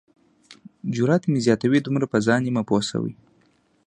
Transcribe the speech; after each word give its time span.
جرات 0.95 1.23
مې 1.31 1.39
زیاتوي 1.45 1.79
دومره 1.83 2.05
په 2.11 2.17
ځان 2.27 2.41
یمه 2.49 2.63
پوه 2.67 2.81
شوی. 2.89 3.13